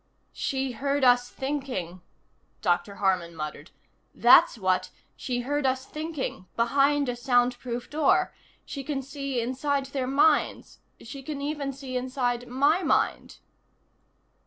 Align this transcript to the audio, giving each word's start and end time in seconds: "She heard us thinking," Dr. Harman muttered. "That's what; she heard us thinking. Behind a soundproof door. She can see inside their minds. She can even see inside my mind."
"She 0.33 0.71
heard 0.71 1.03
us 1.03 1.29
thinking," 1.29 2.01
Dr. 2.63 2.95
Harman 2.95 3.35
muttered. 3.35 3.69
"That's 4.15 4.57
what; 4.57 4.89
she 5.15 5.41
heard 5.41 5.63
us 5.67 5.85
thinking. 5.85 6.47
Behind 6.55 7.07
a 7.07 7.15
soundproof 7.15 7.87
door. 7.87 8.33
She 8.65 8.83
can 8.83 9.03
see 9.03 9.39
inside 9.39 9.85
their 9.93 10.07
minds. 10.07 10.79
She 11.01 11.21
can 11.21 11.39
even 11.39 11.71
see 11.71 11.95
inside 11.97 12.47
my 12.47 12.81
mind." 12.81 13.37